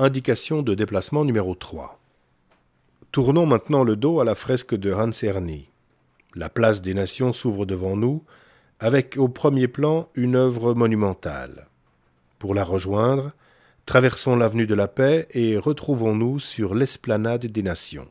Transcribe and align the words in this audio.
Indication 0.00 0.62
de 0.62 0.74
déplacement 0.74 1.24
numéro 1.24 1.54
3. 1.54 2.00
Tournons 3.12 3.46
maintenant 3.46 3.84
le 3.84 3.94
dos 3.94 4.18
à 4.18 4.24
la 4.24 4.34
fresque 4.34 4.74
de 4.74 4.92
Hans 4.92 5.12
Erni. 5.22 5.68
La 6.34 6.48
place 6.48 6.82
des 6.82 6.94
nations 6.94 7.32
s'ouvre 7.32 7.64
devant 7.64 7.96
nous, 7.96 8.24
avec 8.80 9.16
au 9.16 9.28
premier 9.28 9.68
plan 9.68 10.08
une 10.16 10.34
œuvre 10.34 10.74
monumentale. 10.74 11.68
Pour 12.40 12.54
la 12.54 12.64
rejoindre, 12.64 13.30
traversons 13.86 14.34
l'avenue 14.34 14.66
de 14.66 14.74
la 14.74 14.88
Paix 14.88 15.28
et 15.30 15.56
retrouvons-nous 15.58 16.40
sur 16.40 16.74
l'esplanade 16.74 17.46
des 17.46 17.62
Nations. 17.62 18.08